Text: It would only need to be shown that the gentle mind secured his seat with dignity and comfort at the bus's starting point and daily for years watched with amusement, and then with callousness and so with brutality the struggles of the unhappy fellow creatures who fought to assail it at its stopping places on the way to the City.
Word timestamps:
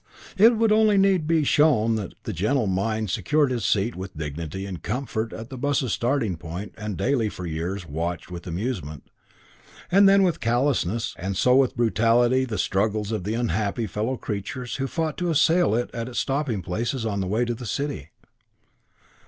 It 0.35 0.57
would 0.57 0.71
only 0.71 0.97
need 0.97 1.27
to 1.27 1.35
be 1.35 1.43
shown 1.43 1.93
that 1.93 2.15
the 2.23 2.33
gentle 2.33 2.65
mind 2.65 3.11
secured 3.11 3.51
his 3.51 3.65
seat 3.65 3.95
with 3.95 4.17
dignity 4.17 4.65
and 4.65 4.81
comfort 4.81 5.31
at 5.31 5.49
the 5.51 5.59
bus's 5.59 5.93
starting 5.93 6.37
point 6.37 6.73
and 6.75 6.97
daily 6.97 7.29
for 7.29 7.45
years 7.45 7.85
watched 7.85 8.31
with 8.31 8.47
amusement, 8.47 9.11
and 9.91 10.09
then 10.09 10.23
with 10.23 10.39
callousness 10.39 11.13
and 11.19 11.37
so 11.37 11.55
with 11.55 11.77
brutality 11.77 12.45
the 12.45 12.57
struggles 12.57 13.11
of 13.11 13.25
the 13.25 13.35
unhappy 13.35 13.85
fellow 13.85 14.17
creatures 14.17 14.77
who 14.77 14.87
fought 14.87 15.17
to 15.19 15.29
assail 15.29 15.75
it 15.75 15.91
at 15.93 16.09
its 16.09 16.17
stopping 16.17 16.63
places 16.63 17.05
on 17.05 17.19
the 17.19 17.27
way 17.27 17.45
to 17.45 17.53
the 17.53 17.67
City. 17.67 18.09